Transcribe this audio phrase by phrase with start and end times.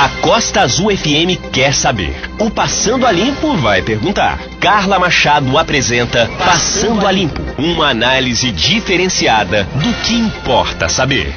[0.00, 2.16] A Costa Azul FM quer saber.
[2.38, 4.38] O Passando a Limpo vai perguntar.
[4.58, 11.34] Carla Machado apresenta Passando a Limpo, uma análise diferenciada do que importa saber.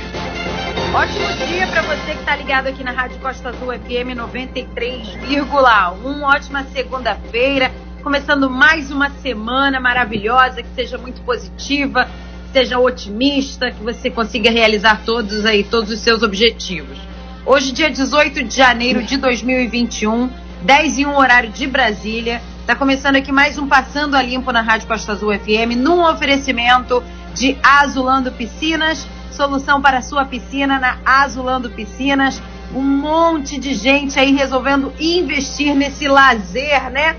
[0.94, 6.22] Ótimo dia para você que está ligado aqui na Rádio Costa Azul FM 93,1.
[6.22, 7.70] Ótima segunda-feira,
[8.02, 12.08] começando mais uma semana maravilhosa, que seja muito positiva,
[12.54, 17.13] seja otimista, que você consiga realizar todos aí todos os seus objetivos.
[17.46, 20.30] Hoje, dia 18 de janeiro de 2021,
[20.62, 22.42] 10 e 1 horário de Brasília.
[22.62, 27.04] Está começando aqui mais um Passando a Limpo na Rádio Costa Azul FM, num oferecimento
[27.34, 32.42] de Azulando Piscinas, solução para a sua piscina na Azulando Piscinas.
[32.74, 37.18] Um monte de gente aí resolvendo investir nesse lazer, né?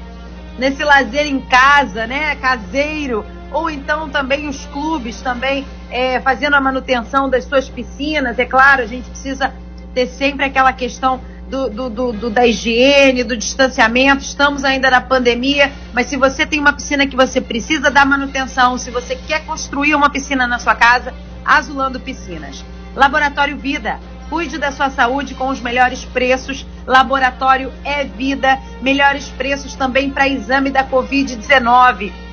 [0.59, 2.35] Nesse lazer em casa, né?
[2.37, 3.27] Caseiro.
[3.53, 8.39] Ou então também os clubes também é, fazendo a manutenção das suas piscinas.
[8.39, 9.53] É claro, a gente precisa
[9.95, 14.23] ter sempre aquela questão do, do, do, do, da higiene, do distanciamento.
[14.23, 18.77] Estamos ainda na pandemia, mas se você tem uma piscina que você precisa dar manutenção,
[18.77, 22.65] se você quer construir uma piscina na sua casa, Azulando Piscinas.
[22.97, 23.99] Laboratório Vida.
[24.31, 26.67] Cuide da sua saúde com os melhores preços.
[26.87, 28.59] Laboratório é vida.
[28.81, 32.25] Melhores preços também para exame da Covid-19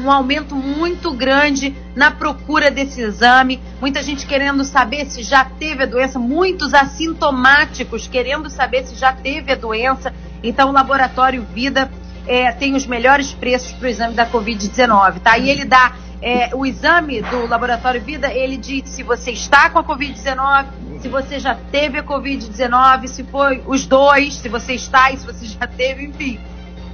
[0.00, 5.84] um aumento muito grande na procura desse exame, muita gente querendo saber se já teve
[5.84, 10.12] a doença, muitos assintomáticos querendo saber se já teve a doença.
[10.42, 11.90] Então, o Laboratório Vida
[12.26, 15.38] é, tem os melhores preços para o exame da Covid-19, tá?
[15.38, 19.78] E ele dá é, o exame do Laboratório Vida, ele diz se você está com
[19.78, 20.66] a Covid-19,
[21.00, 25.24] se você já teve a Covid-19, se foi os dois, se você está e se
[25.24, 26.38] você já teve, enfim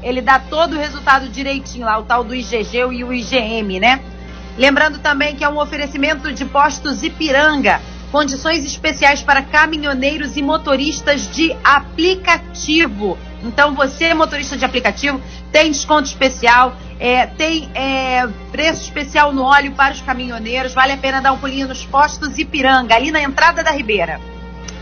[0.03, 4.00] ele dá todo o resultado direitinho lá, o tal do IgG e o IgM, né?
[4.59, 11.31] Lembrando também que é um oferecimento de postos Ipiranga, condições especiais para caminhoneiros e motoristas
[11.31, 13.17] de aplicativo.
[13.42, 19.72] Então você, motorista de aplicativo, tem desconto especial, é, tem é, preço especial no óleo
[19.72, 20.75] para os caminhoneiros.
[20.75, 24.21] Vale a pena dar um pulinho nos postos Ipiranga, ali na entrada da Ribeira.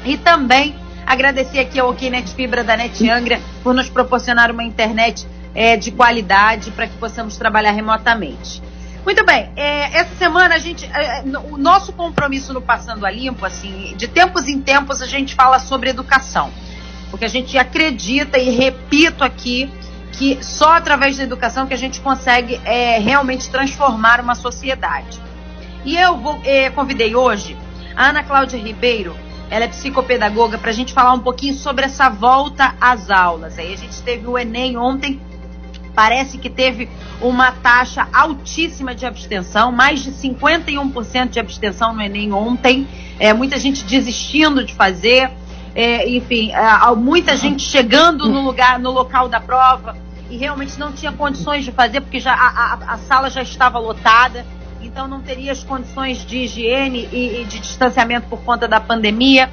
[0.04, 0.74] E também
[1.10, 5.90] Agradecer aqui ao Kinet Fibra da Net Angra por nos proporcionar uma internet é, de
[5.90, 8.62] qualidade para que possamos trabalhar remotamente.
[9.04, 13.44] Muito bem, é, essa semana a gente, é, o nosso compromisso no Passando a Limpo,
[13.44, 16.52] assim, de tempos em tempos a gente fala sobre educação,
[17.10, 19.68] porque a gente acredita e repito aqui
[20.12, 25.20] que só através da educação que a gente consegue é, realmente transformar uma sociedade.
[25.84, 27.56] E eu vou, é, convidei hoje
[27.96, 29.16] a Ana Cláudia Ribeiro,
[29.50, 33.58] ela é psicopedagoga, para a gente falar um pouquinho sobre essa volta às aulas.
[33.58, 35.20] Aí a gente teve o Enem ontem,
[35.94, 36.88] parece que teve
[37.20, 42.86] uma taxa altíssima de abstenção, mais de 51% de abstenção no Enem ontem,
[43.18, 45.30] é, muita gente desistindo de fazer,
[45.74, 49.96] é, enfim, é, muita gente chegando no lugar, no local da prova
[50.30, 53.80] e realmente não tinha condições de fazer porque já a, a, a sala já estava
[53.80, 54.46] lotada
[54.82, 59.50] então não teria as condições de higiene e, e de distanciamento por conta da pandemia.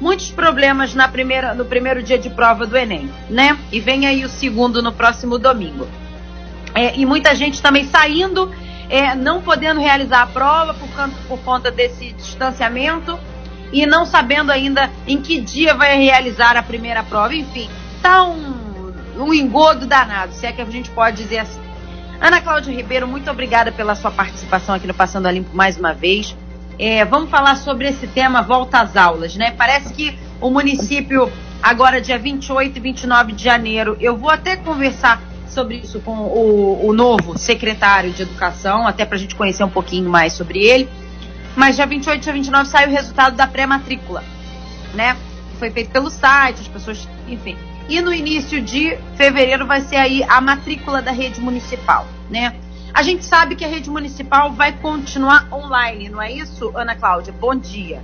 [0.00, 3.58] Muitos problemas na primeira, no primeiro dia de prova do Enem, né?
[3.72, 5.88] E vem aí o segundo no próximo domingo.
[6.74, 8.52] É, e muita gente também saindo,
[8.88, 10.88] é, não podendo realizar a prova por,
[11.26, 13.18] por conta desse distanciamento
[13.72, 17.34] e não sabendo ainda em que dia vai realizar a primeira prova.
[17.34, 17.68] Enfim,
[18.00, 21.67] tá um, um engodo danado, se é que a gente pode dizer assim.
[22.20, 25.94] Ana Cláudia Ribeiro, muito obrigada pela sua participação aqui no Passando a Limpo mais uma
[25.94, 26.36] vez.
[26.76, 29.52] É, vamos falar sobre esse tema volta às aulas, né?
[29.52, 31.30] Parece que o município,
[31.62, 36.86] agora dia 28 e 29 de janeiro, eu vou até conversar sobre isso com o,
[36.88, 40.88] o novo secretário de Educação, até para a gente conhecer um pouquinho mais sobre ele.
[41.54, 44.24] Mas dia 28 e dia 29 sai o resultado da pré-matrícula,
[44.92, 45.16] né?
[45.58, 47.56] Foi feito pelo site, as pessoas, enfim.
[47.88, 52.54] E no início de fevereiro vai ser aí a matrícula da rede municipal, né?
[52.92, 57.32] A gente sabe que a rede municipal vai continuar online, não é isso, Ana Cláudia?
[57.32, 58.02] Bom dia.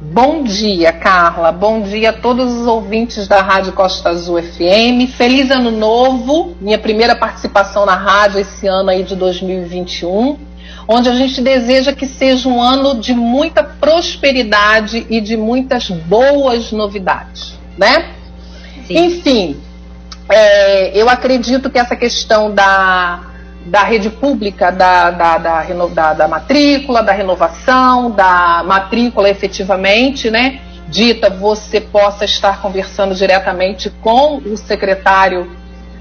[0.00, 1.50] Bom dia, Carla.
[1.50, 5.10] Bom dia a todos os ouvintes da Rádio Costa Azul FM.
[5.16, 10.38] Feliz ano novo, minha primeira participação na rádio esse ano aí de 2021,
[10.86, 16.70] onde a gente deseja que seja um ano de muita prosperidade e de muitas boas
[16.70, 18.15] novidades, né?
[18.86, 19.06] Sim.
[19.06, 19.60] Enfim,
[20.28, 23.20] é, eu acredito que essa questão da,
[23.66, 30.60] da rede pública, da, da, da, da, matrícula, da renovação, da matrícula efetivamente, né?
[30.88, 35.50] Dita, você possa estar conversando diretamente com o secretário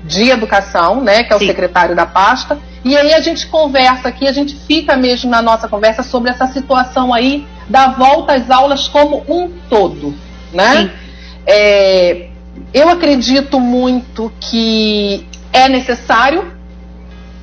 [0.04, 1.48] de educação, né, que é o Sim.
[1.48, 5.68] secretário da pasta, e aí a gente conversa aqui, a gente fica mesmo na nossa
[5.68, 10.14] conversa sobre essa situação aí da volta às aulas como um todo,
[10.54, 10.76] né?
[10.76, 10.92] Sim.
[11.48, 12.30] É,
[12.74, 16.54] eu acredito muito que é necessário,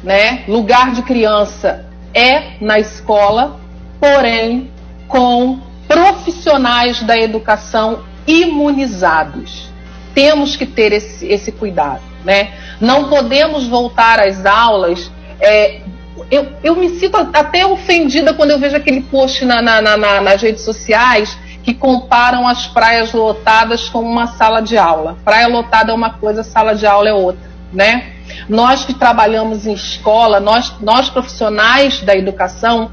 [0.02, 0.44] né?
[0.46, 3.60] Lugar de criança é na escola,
[4.00, 4.70] porém
[5.08, 9.70] com profissionais da educação imunizados.
[10.14, 12.52] Temos que ter esse, esse cuidado, né?
[12.80, 15.10] Não podemos voltar às aulas.
[15.40, 15.80] É,
[16.30, 20.42] eu, eu me sinto até ofendida quando eu vejo aquele post na, na, na, nas
[20.42, 25.16] redes sociais que comparam as praias lotadas com uma sala de aula.
[25.24, 28.12] Praia lotada é uma coisa, sala de aula é outra, né?
[28.48, 32.90] Nós que trabalhamos em escola, nós, nós profissionais da educação,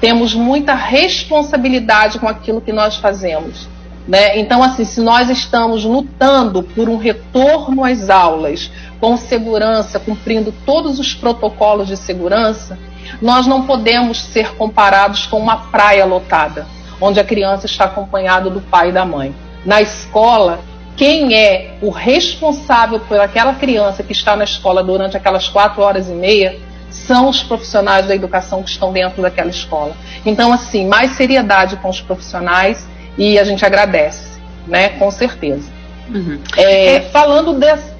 [0.00, 3.68] temos muita responsabilidade com aquilo que nós fazemos.
[4.06, 4.38] Né?
[4.38, 10.98] Então, assim, se nós estamos lutando por um retorno às aulas com segurança, cumprindo todos
[10.98, 12.78] os protocolos de segurança,
[13.20, 16.66] nós não podemos ser comparados com uma praia lotada,
[17.00, 19.34] onde a criança está acompanhada do pai e da mãe.
[19.64, 20.60] Na escola,
[20.96, 26.08] quem é o responsável por aquela criança que está na escola durante aquelas quatro horas
[26.08, 26.58] e meia
[26.90, 29.94] são os profissionais da educação que estão dentro daquela escola.
[30.24, 34.90] Então, assim, mais seriedade com os profissionais e a gente agradece, né?
[34.90, 35.70] Com certeza.
[36.08, 36.40] Uhum.
[36.56, 37.00] É, é...
[37.00, 37.97] Falando desse.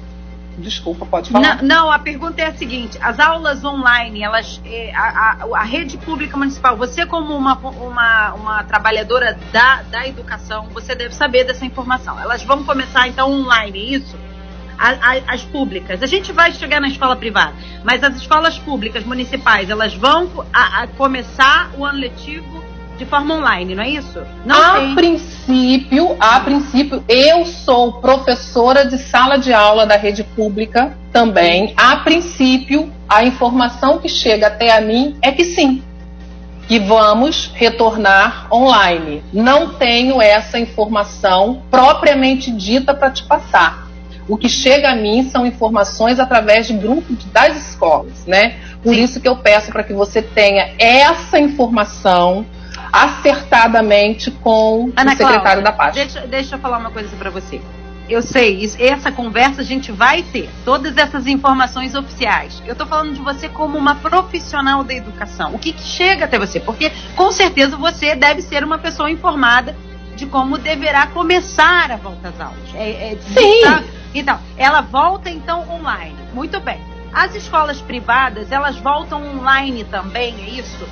[0.59, 1.57] Desculpa, pode falar.
[1.57, 5.63] Não, não, a pergunta é a seguinte: as aulas online, elas, é, a, a, a,
[5.63, 11.45] rede pública municipal, você como uma, uma, uma trabalhadora da, da educação, você deve saber
[11.45, 12.19] dessa informação.
[12.19, 14.15] Elas vão começar então online, isso?
[14.79, 16.01] a, as públicas.
[16.01, 17.53] A gente vai chegar na escola privada,
[17.83, 20.29] mas as escolas públicas municipais, elas vão
[20.97, 22.68] começar o ano letivo
[22.99, 24.21] de forma online, não é isso?
[24.45, 24.93] Não a tem.
[24.93, 31.73] princípio, a princípio, eu sou professora de sala de aula da rede pública também.
[31.77, 35.81] A princípio, a informação que chega até a mim é que sim,
[36.67, 39.23] que vamos retornar online.
[39.31, 43.87] Não tenho essa informação propriamente dita para te passar.
[44.27, 48.57] O que chega a mim são informações através de grupos das escolas, né?
[48.83, 49.03] Por Sim.
[49.03, 52.45] isso que eu peço para que você tenha essa informação
[52.91, 55.93] acertadamente com Ana o secretário Cláudia, da pasta.
[55.93, 57.61] Deixa, deixa eu falar uma coisa para você.
[58.09, 62.59] Eu sei, essa conversa a gente vai ter, todas essas informações oficiais.
[62.65, 65.53] Eu estou falando de você como uma profissional da educação.
[65.53, 66.59] O que, que chega até você?
[66.59, 69.75] Porque com certeza você deve ser uma pessoa informada
[70.15, 72.73] de como deverá começar a volta às aulas.
[72.73, 73.61] É, é, Sim.
[73.61, 73.83] Tá,
[74.13, 76.17] então, ela volta então online.
[76.33, 76.81] Muito bem.
[77.13, 80.87] As escolas privadas, elas voltam online também, é isso?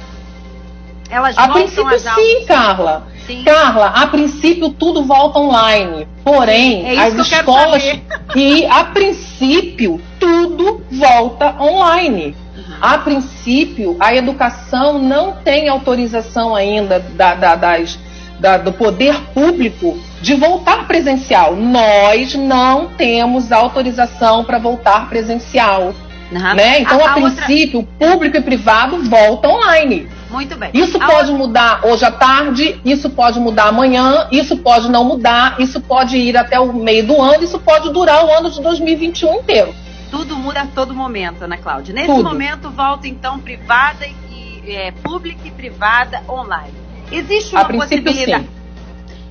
[1.10, 3.08] Elas a princípio sim, Carla.
[3.26, 3.44] Sim.
[3.44, 6.08] Carla, a princípio tudo volta online.
[6.24, 7.84] Porém, é as escolas
[8.36, 12.36] e a princípio tudo volta online.
[12.82, 18.00] A princípio, a educação não tem autorização ainda da, da, das,
[18.40, 21.56] da, do poder público de voltar presencial.
[21.56, 25.94] Nós não temos autorização para voltar presencial.
[26.32, 26.56] Uhum.
[26.56, 26.82] Né?
[26.82, 28.08] Então, a, a, a princípio, outra...
[28.12, 30.08] público e privado voltam online.
[30.30, 30.72] Muito bem.
[30.74, 31.38] Isso a pode outra...
[31.38, 36.36] mudar hoje à tarde, isso pode mudar amanhã, isso pode não mudar, isso pode ir
[36.36, 39.74] até o meio do ano, isso pode durar o ano de 2021 inteiro.
[40.12, 41.94] Tudo muda a todo momento, Ana Cláudia.
[41.94, 42.24] Nesse Tudo.
[42.24, 46.74] momento, volta então privada e é, pública e privada online.
[47.12, 48.44] Existe uma possibilidade.
[48.44, 48.58] Sim.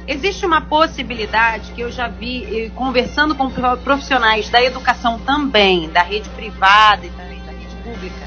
[0.09, 3.51] Existe uma possibilidade que eu já vi conversando com
[3.83, 8.26] profissionais da educação também, da rede privada e também da rede pública.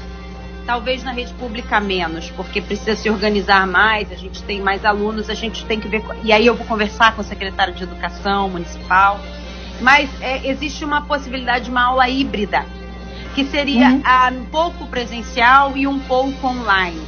[0.70, 5.28] Talvez na rede pública menos, porque precisa se organizar mais, a gente tem mais alunos,
[5.28, 6.00] a gente tem que ver.
[6.22, 9.18] E aí eu vou conversar com o secretário de Educação Municipal.
[9.80, 12.64] Mas é, existe uma possibilidade de uma aula híbrida,
[13.34, 14.02] que seria uhum.
[14.04, 17.02] Ah, um pouco presencial e um pouco online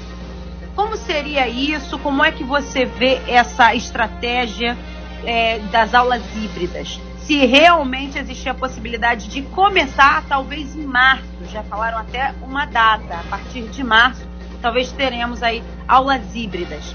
[0.75, 1.99] como seria isso?
[1.99, 4.77] Como é que você vê essa estratégia
[5.25, 6.99] é, das aulas híbridas?
[7.27, 13.15] Se realmente existir a possibilidade de começar, talvez em março, já falaram até uma data,
[13.15, 14.27] a partir de março,
[14.61, 16.95] talvez teremos aí aulas híbridas.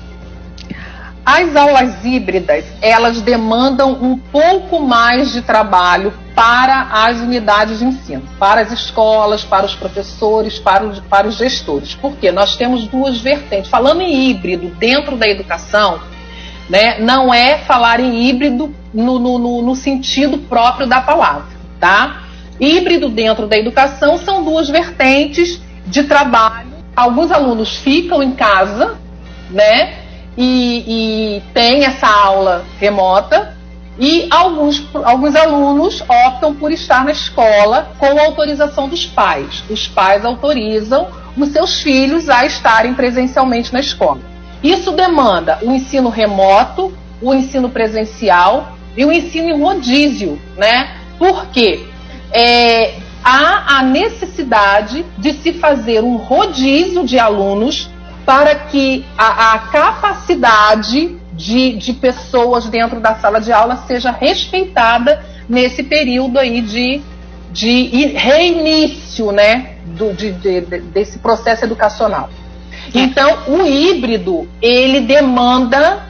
[1.26, 8.24] As aulas híbridas, elas demandam um pouco mais de trabalho para as unidades de ensino,
[8.40, 11.94] para as escolas, para os professores, para os, para os gestores.
[11.96, 13.70] Porque nós temos duas vertentes.
[13.70, 16.00] Falando em híbrido dentro da educação,
[16.70, 21.48] né, não é falar em híbrido no, no, no sentido próprio da palavra,
[21.80, 22.24] tá?
[22.60, 26.68] Híbrido dentro da educação são duas vertentes de trabalho.
[26.96, 28.98] Alguns alunos ficam em casa,
[29.50, 30.08] né?
[30.38, 33.56] e, e tem essa aula remota
[34.00, 39.64] e alguns, alguns alunos optam por estar na escola com autorização dos pais.
[39.68, 44.20] Os pais autorizam os seus filhos a estarem presencialmente na escola.
[44.64, 50.98] Isso demanda o ensino remoto, o ensino presencial e o ensino em rodízio, né?
[51.18, 51.86] Porque
[52.32, 57.90] é, há a necessidade de se fazer um rodízio de alunos
[58.26, 65.24] para que a, a capacidade de, de pessoas dentro da sala de aula seja respeitada
[65.48, 67.02] nesse período aí de,
[67.52, 72.30] de reinício né, do, de, de, desse processo educacional.
[72.94, 76.06] Então, o híbrido, ele demanda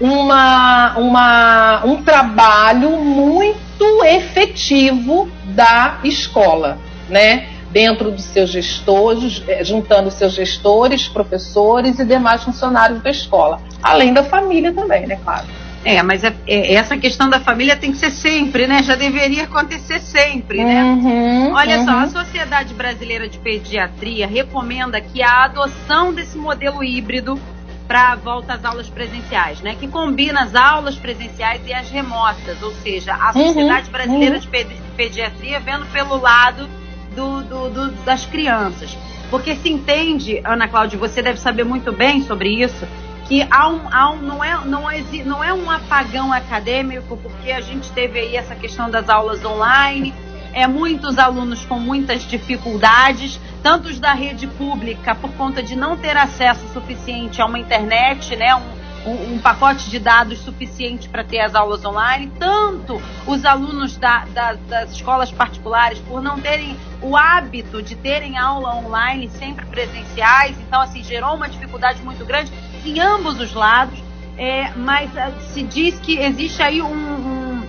[0.00, 6.78] uma, uma, um trabalho muito efetivo da escola,
[7.08, 7.48] né?
[7.70, 13.60] Dentro dos seus gestores, eh, juntando seus gestores, professores e demais funcionários da escola.
[13.80, 15.46] Além da família também, né, claro.
[15.82, 18.82] É, mas é, é, essa questão da família tem que ser sempre, né?
[18.82, 20.84] Já deveria acontecer sempre, né?
[20.84, 21.84] Uhum, Olha uhum.
[21.86, 27.40] só, a Sociedade Brasileira de Pediatria recomenda que a adoção desse modelo híbrido
[27.88, 29.74] para a volta às aulas presenciais, né?
[29.74, 34.40] Que combina as aulas presenciais e as remotas, ou seja, a Uhum, Sociedade Brasileira uhum.
[34.40, 36.68] de Pedi- Pediatria vendo pelo lado
[37.16, 38.96] do, do- do- das crianças.
[39.30, 42.86] Porque se entende, Ana Cláudia, você deve saber muito bem sobre isso,
[43.30, 44.82] que há um, há um, não, é, não,
[45.24, 50.12] não é um apagão acadêmico, porque a gente teve aí essa questão das aulas online,
[50.52, 55.96] é muitos alunos com muitas dificuldades, tanto os da rede pública, por conta de não
[55.96, 61.22] ter acesso suficiente a uma internet, né, um, um, um pacote de dados suficiente para
[61.22, 66.76] ter as aulas online, tanto os alunos da- da- das escolas particulares por não terem
[67.00, 72.50] o hábito de terem aula online sempre presenciais, então assim gerou uma dificuldade muito grande
[72.84, 73.98] em ambos os lados,
[74.36, 77.62] é, mas ah, se diz que existe aí um, um,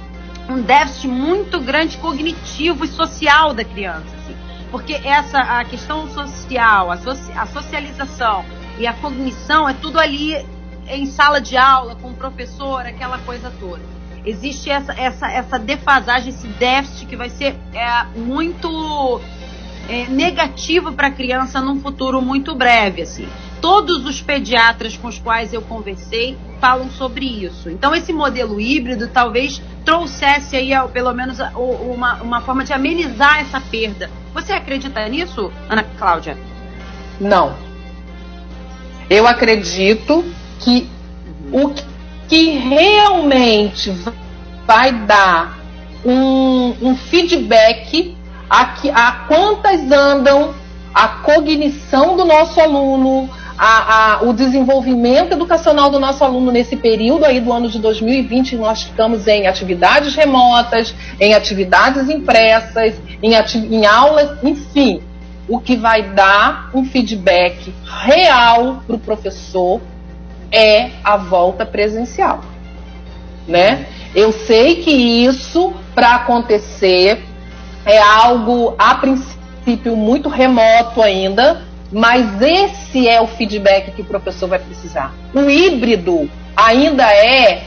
[0.49, 4.35] um déficit muito grande cognitivo e social da criança, assim,
[4.69, 8.45] porque essa a questão social, a, soci, a socialização
[8.77, 10.35] e a cognição é tudo ali
[10.87, 13.81] em sala de aula com o professor, aquela coisa toda.
[14.25, 19.19] Existe essa, essa, essa defasagem, esse déficit que vai ser é, muito
[19.89, 23.27] é, negativo para a criança num futuro muito breve, assim.
[23.61, 27.69] Todos os pediatras com os quais eu conversei falam sobre isso.
[27.69, 33.61] Então esse modelo híbrido talvez trouxesse aí, pelo menos, uma, uma forma de amenizar essa
[33.61, 34.09] perda.
[34.33, 36.37] Você acredita nisso, Ana Cláudia?
[37.19, 37.55] Não.
[39.09, 40.25] Eu acredito
[40.59, 40.89] que
[41.51, 41.73] o
[42.27, 43.91] que realmente
[44.65, 45.59] vai dar
[46.05, 48.15] um, um feedback
[48.49, 50.53] a, que, a quantas andam
[50.93, 57.25] a cognição do nosso aluno, a, a, o desenvolvimento educacional do nosso aluno nesse período
[57.25, 63.57] aí do ano de 2020, nós ficamos em atividades remotas, em atividades impressas, em, ati
[63.57, 65.01] em aulas, enfim.
[65.47, 69.81] O que vai dar um feedback real para o professor
[70.51, 72.41] é a volta presencial,
[73.47, 73.85] né?
[74.13, 77.23] Eu sei que isso, para acontecer,
[77.85, 84.47] é algo a princípio muito remoto ainda, mas esse é o feedback que o professor
[84.47, 85.13] vai precisar.
[85.33, 87.63] O híbrido ainda é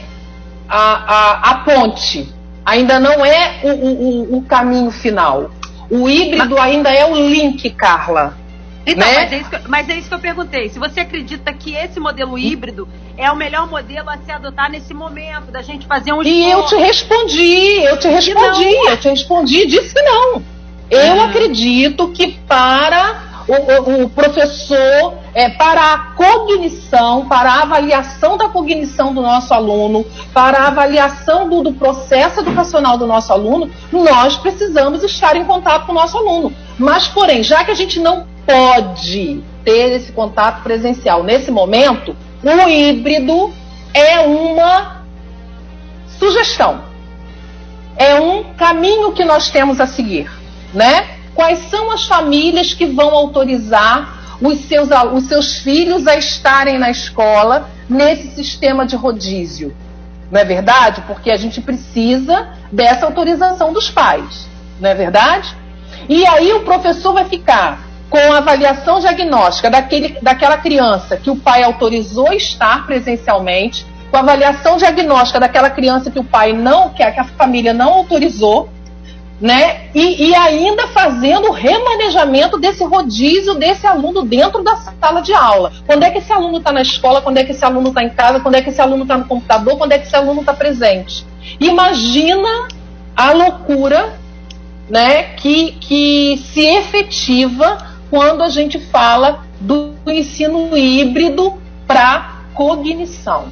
[0.67, 2.33] a, a, a ponte,
[2.65, 5.51] ainda não é o, o, o caminho final.
[5.89, 8.35] O híbrido ainda é o link, Carla.
[8.87, 9.15] Então, né?
[9.15, 10.69] mas, é isso que, eu- mas é isso que eu perguntei.
[10.69, 14.93] Se você acredita que esse modelo híbrido é o melhor modelo a se adotar nesse
[14.93, 19.57] momento, da gente fazer um E eu te respondi, eu te respondi, eu te respondi
[19.61, 20.43] e disse que não.
[20.89, 21.23] Eu Uhum.
[21.23, 29.13] acredito que para o, o- professor, é, para a cognição, para a avaliação da cognição
[29.13, 35.03] do nosso aluno, para a avaliação do, do processo educacional do nosso aluno, nós precisamos
[35.03, 36.53] estar em contato com o nosso aluno.
[36.77, 42.69] Mas, porém, já que a gente não pode ter esse contato presencial nesse momento, o
[42.69, 43.51] híbrido
[43.93, 45.03] é uma
[46.19, 46.81] sugestão.
[47.97, 50.29] É um caminho que nós temos a seguir,
[50.73, 51.14] né?
[51.35, 56.89] Quais são as famílias que vão autorizar os seus, os seus filhos a estarem na
[56.89, 59.75] escola nesse sistema de rodízio?
[60.31, 61.03] Não é verdade?
[61.05, 64.47] Porque a gente precisa dessa autorização dos pais,
[64.79, 65.55] não é verdade?
[66.07, 71.35] E aí o professor vai ficar com a avaliação diagnóstica daquele, daquela criança que o
[71.35, 77.03] pai autorizou estar presencialmente, com a avaliação diagnóstica daquela criança que o pai não, que
[77.03, 78.69] a família não autorizou,
[79.39, 79.89] né?
[79.93, 85.73] E, e ainda fazendo o remanejamento desse rodízio desse aluno dentro da sala de aula.
[85.85, 87.21] Quando é que esse aluno está na escola?
[87.21, 88.39] Quando é que esse aluno está em casa?
[88.39, 89.77] Quando é que esse aluno está no computador?
[89.77, 91.25] Quando é que esse aluno está presente?
[91.59, 92.67] Imagina
[93.15, 94.17] a loucura
[94.89, 97.77] né, que, que se efetiva
[98.09, 101.53] quando a gente fala do ensino híbrido
[101.87, 103.45] para cognição.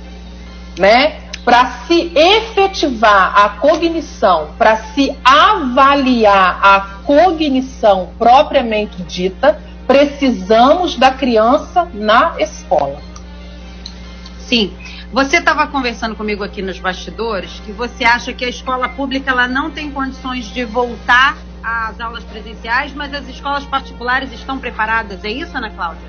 [0.77, 1.22] Né?
[1.43, 11.89] Para se efetivar a cognição, para se avaliar a cognição propriamente dita, precisamos da criança
[11.93, 13.01] na escola.
[14.39, 14.73] Sim.
[15.11, 19.47] Você estava conversando comigo aqui nos bastidores que você acha que a escola pública ela
[19.47, 25.23] não tem condições de voltar às aulas presenciais, mas as escolas particulares estão preparadas.
[25.23, 26.07] É isso, Ana Cláudia?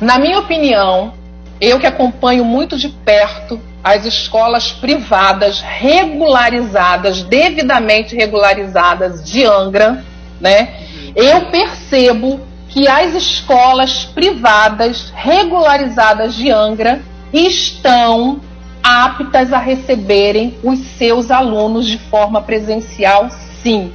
[0.00, 1.12] Na minha opinião,
[1.60, 10.04] eu que acompanho muito de perto as escolas privadas regularizadas, devidamente regularizadas de Angra,
[10.40, 10.74] né?
[11.14, 17.00] Eu percebo que as escolas privadas regularizadas de Angra
[17.32, 18.40] estão
[18.82, 23.28] aptas a receberem os seus alunos de forma presencial,
[23.62, 23.92] sim,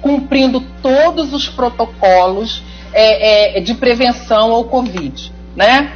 [0.00, 5.92] cumprindo todos os protocolos é, é, de prevenção ao Covid, né?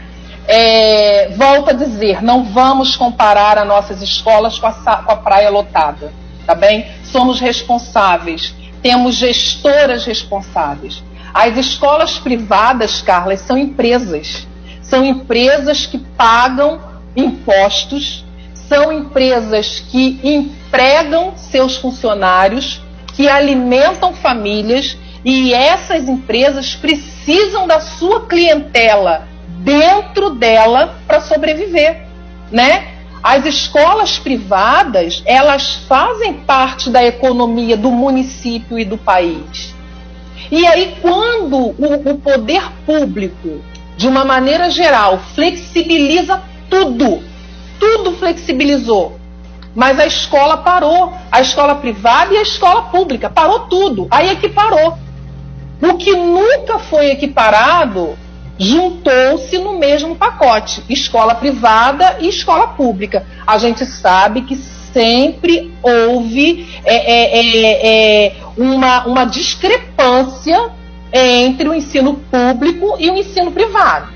[0.52, 5.48] É, volto a dizer, não vamos comparar as nossas escolas com a, com a praia
[5.48, 6.12] lotada,
[6.44, 6.86] tá bem?
[7.04, 8.52] Somos responsáveis,
[8.82, 11.04] temos gestoras responsáveis.
[11.32, 14.44] As escolas privadas, Carla, são empresas.
[14.82, 16.80] São empresas que pagam
[17.14, 22.80] impostos, são empresas que empregam seus funcionários,
[23.14, 29.29] que alimentam famílias e essas empresas precisam da sua clientela
[29.60, 32.06] dentro dela para sobreviver,
[32.50, 32.88] né?
[33.22, 39.74] As escolas privadas, elas fazem parte da economia do município e do país.
[40.50, 43.62] E aí, quando o, o poder público,
[43.96, 47.22] de uma maneira geral, flexibiliza tudo,
[47.78, 49.20] tudo flexibilizou,
[49.74, 54.08] mas a escola parou, a escola privada e a escola pública, parou tudo.
[54.10, 54.98] Aí é que parou.
[55.82, 58.16] O que nunca foi equiparado
[58.58, 59.19] juntou-se
[59.90, 63.26] mesmo pacote, escola privada e escola pública.
[63.44, 70.70] A gente sabe que sempre houve é, é, é, é uma, uma discrepância
[71.12, 74.12] entre o ensino público e o ensino privado.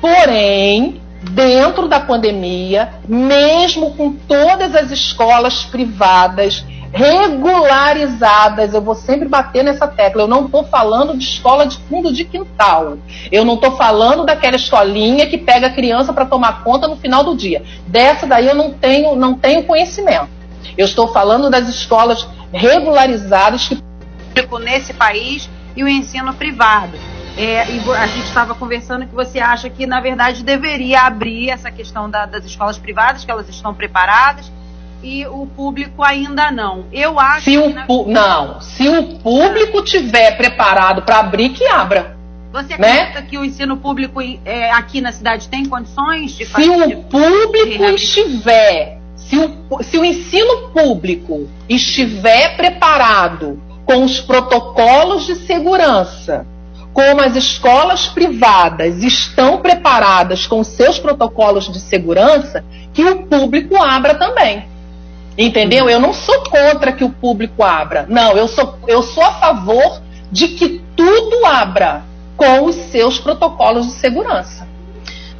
[0.00, 1.00] Porém,
[1.32, 8.74] dentro da pandemia, mesmo com todas as escolas privadas regularizadas.
[8.74, 10.22] Eu vou sempre bater nessa tecla.
[10.22, 12.98] Eu não estou falando de escola de fundo de quintal.
[13.30, 17.22] Eu não estou falando daquela escolinha que pega a criança para tomar conta no final
[17.24, 17.62] do dia.
[17.86, 20.28] Dessa daí eu não tenho, não tenho conhecimento.
[20.76, 23.78] Eu estou falando das escolas regularizadas que
[24.60, 26.96] nesse país e o ensino privado.
[27.36, 32.10] É, a gente estava conversando que você acha que, na verdade, deveria abrir essa questão
[32.10, 34.50] da, das escolas privadas, que elas estão preparadas,
[35.02, 36.84] e o público ainda não.
[36.92, 37.86] Eu acho se o na...
[37.86, 42.16] Não, se o público tiver preparado para abrir, que abra.
[42.52, 42.92] Você né?
[42.92, 43.26] acredita né?
[43.28, 46.64] que o ensino público é, aqui na cidade tem condições de fazer?
[46.64, 55.26] Se o público estiver, se o, se o ensino público estiver preparado com os protocolos
[55.26, 56.46] de segurança,
[56.92, 64.14] como as escolas privadas estão preparadas com seus protocolos de segurança, que o público abra
[64.14, 64.66] também.
[65.38, 65.88] Entendeu?
[65.88, 68.04] Eu não sou contra que o público abra.
[68.08, 72.02] Não, eu sou, eu sou a favor de que tudo abra
[72.36, 74.66] com os seus protocolos de segurança.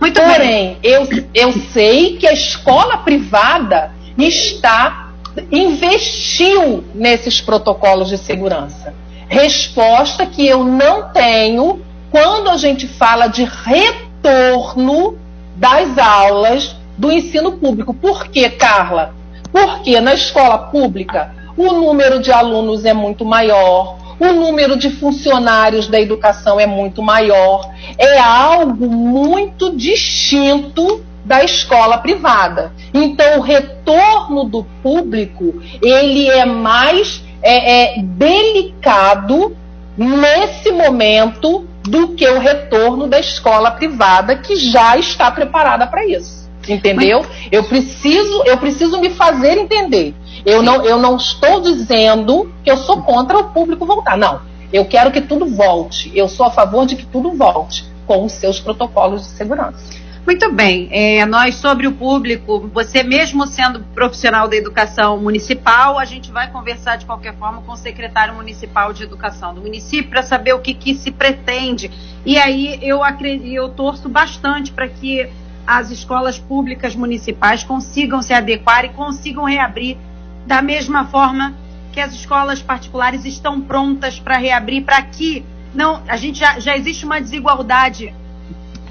[0.00, 0.78] Muito Porém, bem.
[0.84, 5.08] Eu, eu sei que a escola privada está
[5.50, 8.94] investiu nesses protocolos de segurança.
[9.28, 11.80] Resposta que eu não tenho
[12.10, 15.18] quando a gente fala de retorno
[15.56, 17.92] das aulas do ensino público.
[17.92, 19.17] Por quê, Carla?
[19.52, 25.88] Porque na escola pública o número de alunos é muito maior, o número de funcionários
[25.88, 32.72] da educação é muito maior, é algo muito distinto da escola privada.
[32.92, 39.56] Então o retorno do público ele é mais é, é delicado
[39.96, 46.47] nesse momento do que o retorno da escola privada que já está preparada para isso.
[46.68, 47.24] Entendeu?
[47.50, 50.14] Eu preciso, eu preciso me fazer entender.
[50.44, 54.16] Eu não, eu não estou dizendo que eu sou contra o público voltar.
[54.16, 54.40] Não.
[54.72, 56.12] Eu quero que tudo volte.
[56.14, 59.98] Eu sou a favor de que tudo volte com os seus protocolos de segurança.
[60.28, 60.88] Muito bem.
[60.90, 66.50] É, nós, sobre o público, você mesmo sendo profissional da educação municipal, a gente vai
[66.50, 70.58] conversar de qualquer forma com o secretário municipal de educação do município para saber o
[70.58, 71.90] que, que se pretende.
[72.26, 75.30] E aí eu, acredito, eu torço bastante para que
[75.68, 79.98] as escolas públicas municipais consigam se adequar e consigam reabrir
[80.46, 81.52] da mesma forma
[81.92, 86.74] que as escolas particulares estão prontas para reabrir, para que não a gente já, já
[86.74, 88.14] existe uma desigualdade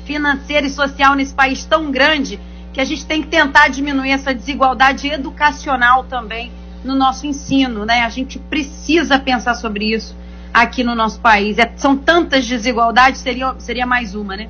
[0.05, 2.39] financeira e social nesse país tão grande
[2.71, 6.51] que a gente tem que tentar diminuir essa desigualdade educacional também
[6.83, 8.01] no nosso ensino, né?
[8.01, 10.15] A gente precisa pensar sobre isso
[10.53, 11.57] aqui no nosso país.
[11.57, 14.47] É, são tantas desigualdades, seria, seria mais uma, né?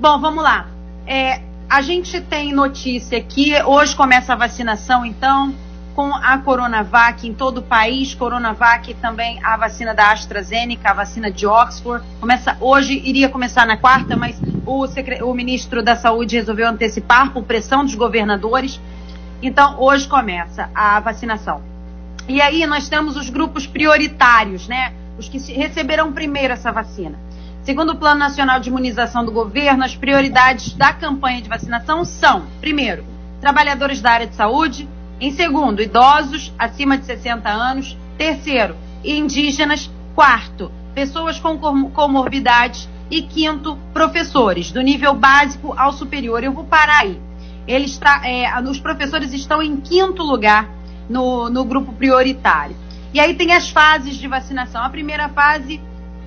[0.00, 0.66] Bom, vamos lá.
[1.06, 5.54] É, a gente tem notícia que hoje começa a vacinação, então,
[5.94, 8.12] com a Coronavac em todo o país.
[8.12, 12.04] Coronavac também a vacina da AstraZeneca, a vacina de Oxford.
[12.18, 14.84] Começa hoje, iria começar na quarta, mas o,
[15.24, 18.80] o ministro da Saúde resolveu antecipar por pressão dos governadores.
[19.40, 21.62] Então, hoje começa a vacinação.
[22.28, 24.92] E aí nós temos os grupos prioritários, né?
[25.16, 27.16] Os que receberão primeiro essa vacina.
[27.62, 32.46] Segundo o Plano Nacional de Imunização do governo, as prioridades da campanha de vacinação são,
[32.60, 33.04] primeiro,
[33.40, 34.88] trabalhadores da área de saúde,
[35.20, 41.58] em segundo, idosos acima de 60 anos, terceiro, indígenas, quarto, pessoas com
[41.90, 46.42] comorbidades e quinto, professores, do nível básico ao superior.
[46.42, 47.20] Eu vou parar aí.
[47.68, 50.68] Ele está, é, os professores estão em quinto lugar
[51.08, 52.74] no, no grupo prioritário.
[53.12, 54.82] E aí tem as fases de vacinação.
[54.82, 55.80] A primeira fase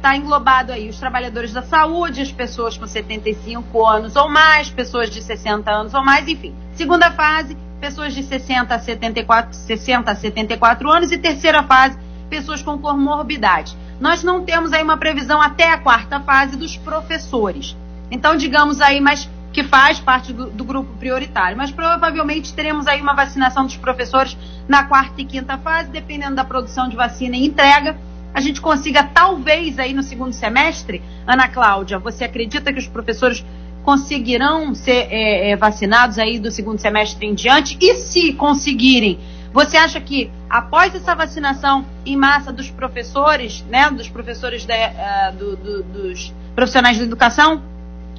[0.03, 5.09] está englobado aí os trabalhadores da saúde, as pessoas com 75 anos ou mais, pessoas
[5.09, 6.53] de 60 anos ou mais, enfim.
[6.73, 11.97] Segunda fase, pessoas de 60 a 74, 60 a 74 anos e terceira fase,
[12.29, 13.77] pessoas com comorbidade.
[13.97, 17.77] Nós não temos aí uma previsão até a quarta fase dos professores.
[18.11, 21.55] Então, digamos aí, mas que faz parte do, do, grupo prioritário.
[21.55, 24.35] Mas provavelmente teremos aí uma vacinação dos professores
[24.67, 27.95] na quarta e quinta fase, dependendo da produção de vacina e entrega.
[28.33, 33.45] A gente consiga, talvez, aí no segundo semestre, Ana Cláudia, você acredita que os professores
[33.83, 37.77] conseguirão ser é, é, vacinados aí do segundo semestre em diante?
[37.79, 39.19] E se conseguirem,
[39.53, 45.37] você acha que após essa vacinação em massa dos professores, né, dos professores de, uh,
[45.37, 47.61] do, do, dos profissionais da educação,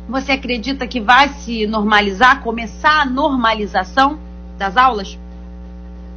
[0.09, 4.19] você acredita que vai se normalizar, começar a normalização
[4.57, 5.19] das aulas?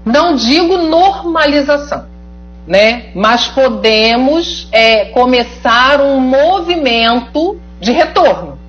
[0.05, 2.05] Não digo normalização,
[2.67, 3.05] né?
[3.15, 8.59] Mas podemos é, começar um movimento de retorno,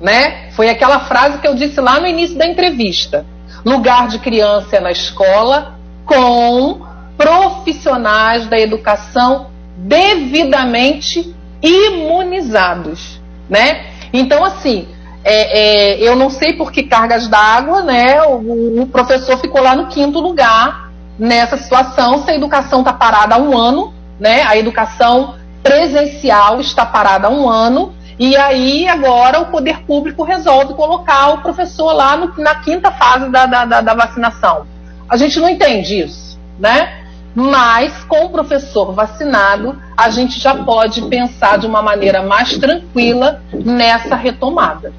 [0.00, 0.50] né?
[0.52, 3.26] Foi aquela frase que eu disse lá no início da entrevista.
[3.64, 6.80] Lugar de criança é na escola com
[7.16, 13.86] profissionais da educação devidamente imunizados, né?
[14.12, 14.86] Então, assim,
[15.24, 18.22] é, é, eu não sei por que cargas d'água, né?
[18.22, 20.83] O, o, professor ficou lá no quinto lugar
[21.18, 24.42] nessa situação, se a educação está parada há um ano, né?
[24.42, 30.74] A educação presencial está parada há um ano, e aí agora o poder público resolve
[30.74, 34.66] colocar o professor lá no, na quinta fase da, da, da, da vacinação.
[35.08, 37.03] A gente não entende isso, né?
[37.34, 43.42] Mas com o professor vacinado, a gente já pode pensar de uma maneira mais tranquila
[43.52, 44.92] nessa retomada.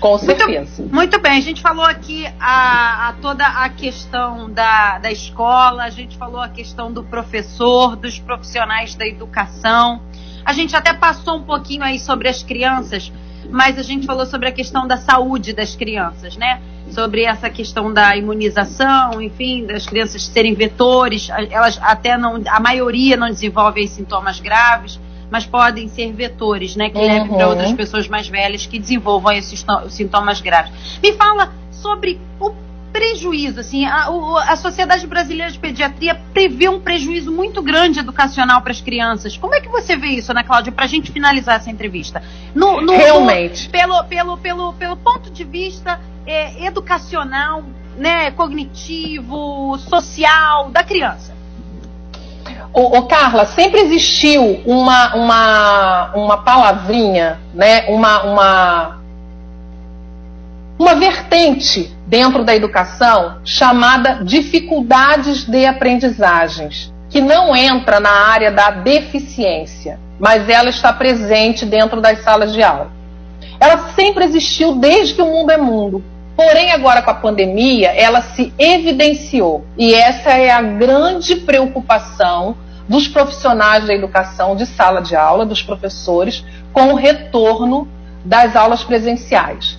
[0.00, 0.82] Com certeza.
[0.82, 5.84] Muito, muito bem, a gente falou aqui a, a, toda a questão da, da escola,
[5.84, 10.00] a gente falou a questão do professor, dos profissionais da educação.
[10.44, 13.12] A gente até passou um pouquinho aí sobre as crianças,
[13.50, 16.60] mas a gente falou sobre a questão da saúde das crianças, né?
[16.90, 23.16] Sobre essa questão da imunização, enfim, das crianças serem vetores, elas até não, a maioria
[23.16, 25.00] não desenvolve sintomas graves,
[25.30, 26.90] mas podem ser vetores, né?
[26.90, 27.06] Que uhum.
[27.06, 30.72] levem para outras pessoas mais velhas que desenvolvam esses sintomas graves.
[31.02, 32.50] Me fala sobre o
[32.92, 34.08] prejuízo, assim, a,
[34.48, 39.36] a Sociedade Brasileira de Pediatria prevê um prejuízo muito grande educacional para as crianças.
[39.36, 42.22] Como é que você vê isso, Ana Cláudia, para a gente finalizar essa entrevista?
[42.54, 43.66] No, no, Realmente.
[43.66, 47.64] No, pelo, pelo, pelo, pelo ponto de vista é, educacional,
[47.96, 51.32] né, cognitivo, social da criança.
[52.72, 59.01] Ô, ô, Carla, sempre existiu uma, uma, uma palavrinha, né, uma, uma,
[60.78, 68.70] uma vertente dentro da educação chamada dificuldades de aprendizagens, que não entra na área da
[68.70, 72.90] deficiência, mas ela está presente dentro das salas de aula.
[73.60, 76.02] Ela sempre existiu desde que o mundo é mundo.
[76.34, 79.64] Porém, agora com a pandemia, ela se evidenciou.
[79.76, 82.56] E essa é a grande preocupação
[82.88, 87.86] dos profissionais da educação de sala de aula, dos professores, com o retorno
[88.24, 89.78] das aulas presenciais.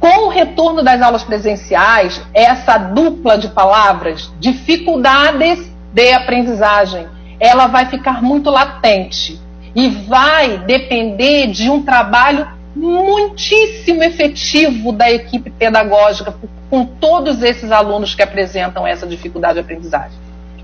[0.00, 7.06] Com o retorno das aulas presenciais, essa dupla de palavras, dificuldades de aprendizagem,
[7.40, 9.40] ela vai ficar muito latente
[9.74, 16.34] e vai depender de um trabalho muitíssimo efetivo da equipe pedagógica
[16.70, 20.18] com todos esses alunos que apresentam essa dificuldade de aprendizagem.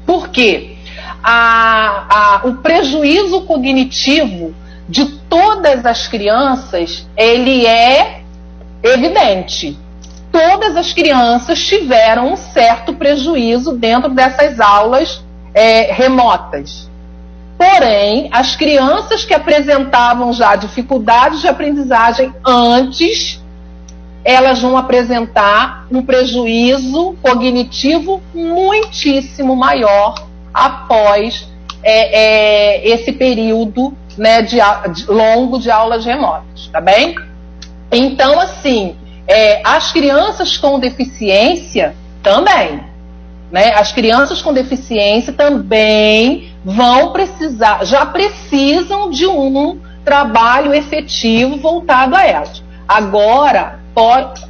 [0.06, 0.76] Por quê?
[1.22, 2.06] A,
[2.44, 4.54] a, o prejuízo cognitivo
[4.88, 8.23] de todas as crianças ele é
[8.84, 9.78] evidente.
[10.30, 15.22] todas as crianças tiveram um certo prejuízo dentro dessas aulas
[15.54, 16.90] é, remotas.
[17.56, 23.40] Porém, as crianças que apresentavam já dificuldades de aprendizagem antes,
[24.24, 30.16] elas vão apresentar um prejuízo cognitivo muitíssimo maior
[30.52, 31.48] após
[31.82, 34.56] é, é, esse período né, de,
[34.92, 37.14] de, longo de aulas remotas, tá bem?
[37.90, 42.80] Então, assim, é, as crianças com deficiência também,
[43.50, 43.72] né?
[43.74, 52.26] As crianças com deficiência também vão precisar, já precisam de um trabalho efetivo voltado a
[52.26, 52.62] elas.
[52.86, 53.80] Agora,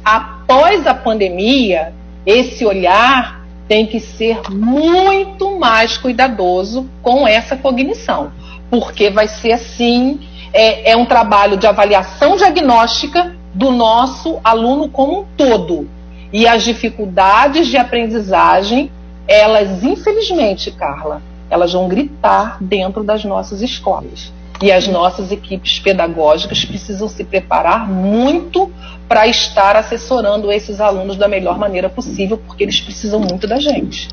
[0.03, 1.93] após a pandemia,
[2.25, 8.31] esse olhar tem que ser muito mais cuidadoso com essa cognição,
[8.69, 10.19] porque vai ser assim,
[10.55, 15.89] é, é um trabalho de avaliação diagnóstica do nosso aluno como um todo.
[16.31, 18.89] E as dificuldades de aprendizagem,
[19.27, 24.31] elas, infelizmente, Carla, elas vão gritar dentro das nossas escolas.
[24.61, 28.71] E as nossas equipes pedagógicas precisam se preparar muito
[29.09, 34.07] para estar assessorando esses alunos da melhor maneira possível, porque eles precisam muito da gente.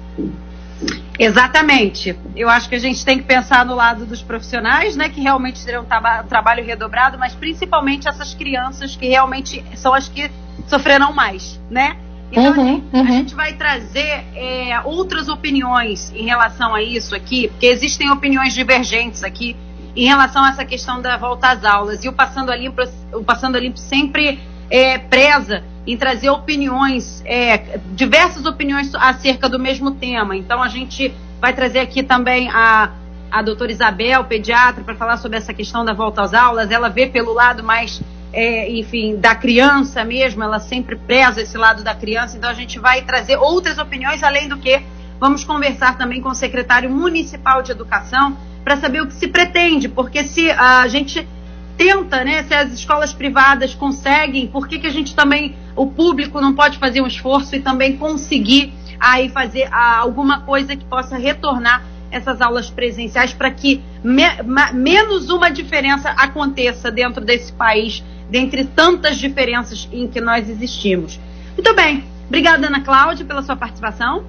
[1.19, 2.17] Exatamente.
[2.35, 5.65] Eu acho que a gente tem que pensar no lado dos profissionais, né, que realmente
[5.65, 5.85] terão
[6.29, 10.31] trabalho redobrado, mas principalmente essas crianças que realmente são as que
[10.67, 11.97] sofrerão mais, né?
[12.31, 13.03] Então, uhum, uhum.
[13.03, 18.55] a gente vai trazer é, outras opiniões em relação a isso aqui, porque existem opiniões
[18.55, 19.55] divergentes aqui
[19.95, 22.03] em relação a essa questão da volta às aulas.
[22.03, 22.81] E o Passando a Limpo,
[23.13, 24.41] o Passando a Limpo sempre
[24.71, 30.37] é, preza em trazer opiniões, é, diversas opiniões acerca do mesmo tema.
[30.37, 32.91] Então a gente vai trazer aqui também a,
[33.31, 36.71] a doutora Isabel, pediatra, para falar sobre essa questão da volta às aulas.
[36.71, 38.01] Ela vê pelo lado mais
[38.33, 42.79] é, enfim, da criança mesmo, ela sempre preza esse lado da criança, então a gente
[42.79, 44.83] vai trazer outras opiniões, além do que
[45.21, 49.89] vamos conversar também com o secretário municipal de educação para saber o que se pretende,
[49.89, 51.29] porque se a gente
[51.77, 56.41] tenta, né, se as escolas privadas conseguem, por que, que a gente também, o público
[56.41, 61.17] não pode fazer um esforço e também conseguir aí fazer ah, alguma coisa que possa
[61.17, 64.23] retornar essas aulas presenciais para que me,
[64.75, 71.19] menos uma diferença aconteça dentro desse país dentre tantas diferenças em que nós existimos.
[71.55, 72.05] Muito bem.
[72.29, 74.25] Obrigada, Ana Cláudia, pela sua participação.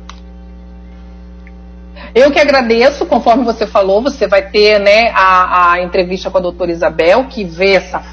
[2.16, 6.42] Eu que agradeço, conforme você falou, você vai ter né, a, a entrevista com a
[6.42, 8.04] doutora Isabel, que vê essa,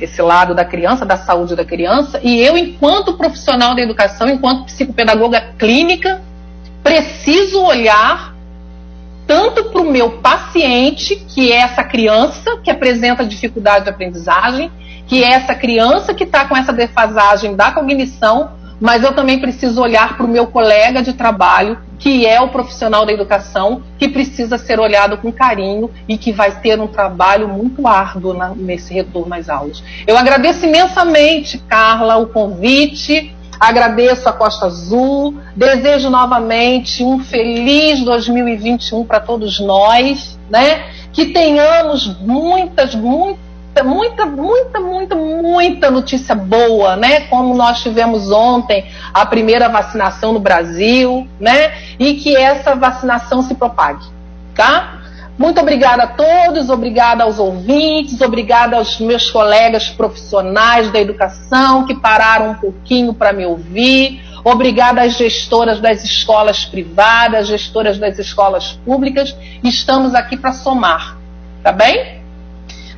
[0.00, 4.66] esse lado da criança, da saúde da criança, e eu, enquanto profissional da educação, enquanto
[4.66, 6.22] psicopedagoga clínica,
[6.84, 8.32] preciso olhar
[9.26, 14.70] tanto para o meu paciente, que é essa criança que apresenta dificuldade de aprendizagem,
[15.06, 19.80] que é essa criança que está com essa defasagem da cognição, mas eu também preciso
[19.80, 24.56] olhar para o meu colega de trabalho, que é o profissional da educação, que precisa
[24.56, 29.34] ser olhado com carinho e que vai ter um trabalho muito árduo na, nesse retorno
[29.34, 29.82] às aulas.
[30.06, 39.04] Eu agradeço imensamente, Carla, o convite, agradeço a Costa Azul, desejo novamente um feliz 2021
[39.04, 40.84] para todos nós, né?
[41.12, 43.47] Que tenhamos muitas, muitas
[43.82, 47.22] muita, muita, muita, muita notícia boa, né?
[47.22, 51.72] Como nós tivemos ontem a primeira vacinação no Brasil, né?
[51.98, 54.04] E que essa vacinação se propague,
[54.54, 54.98] tá?
[55.38, 61.94] Muito obrigada a todos, obrigada aos ouvintes, obrigada aos meus colegas profissionais da educação que
[61.94, 64.20] pararam um pouquinho para me ouvir.
[64.42, 69.36] Obrigada às gestoras das escolas privadas, gestoras das escolas públicas.
[69.62, 71.16] Estamos aqui para somar,
[71.62, 72.17] tá bem?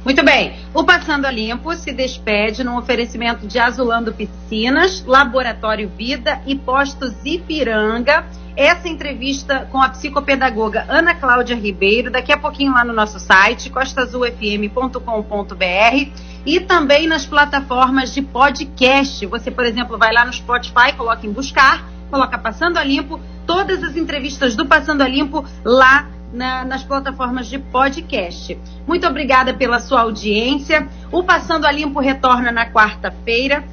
[0.04, 0.56] Muito bem.
[0.72, 7.12] O Passando a Limpo se despede num oferecimento de Azulando Piscinas, Laboratório Vida e Postos
[7.22, 8.24] Ipiranga.
[8.56, 13.70] Essa entrevista com a psicopedagoga Ana Cláudia Ribeiro, daqui a pouquinho lá no nosso site,
[13.70, 16.10] costazulfm.com.br
[16.46, 19.24] e também nas plataformas de podcast.
[19.26, 23.84] Você, por exemplo, vai lá no Spotify, coloca em buscar, coloca Passando a Limpo, todas
[23.84, 28.58] as entrevistas do Passando a Limpo lá na, nas plataformas de podcast.
[28.86, 30.88] Muito obrigada pela sua audiência.
[31.10, 33.64] O Passando a Limpo retorna na quarta-feira.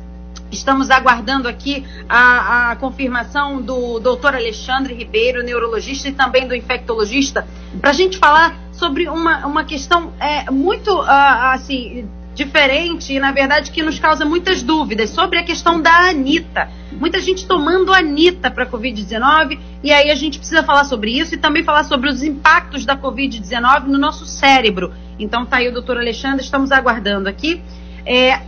[0.52, 7.46] Estamos aguardando aqui a, a, confirmação do doutor Alexandre Ribeiro, neurologista, e também do infectologista,
[7.82, 11.06] para a gente falar sobre uma, uma questão é, muito uh,
[11.52, 16.70] assim diferente e, na verdade, que nos causa muitas dúvidas sobre a questão da Anitta.
[16.92, 21.34] Muita gente tomando Anitta para a Covid-19 e aí a gente precisa falar sobre isso
[21.34, 24.94] e também falar sobre os impactos da Covid-19 no nosso cérebro.
[25.20, 27.62] Então tá aí o doutor Alexandre, estamos aguardando aqui.
[28.06, 28.40] É,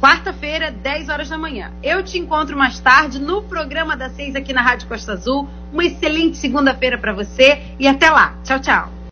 [0.00, 1.72] quarta-feira, 10 horas da manhã.
[1.82, 5.46] Eu te encontro mais tarde no programa das seis aqui na Rádio Costa Azul.
[5.72, 8.34] Uma excelente segunda-feira para você e até lá.
[8.42, 8.95] Tchau, tchau.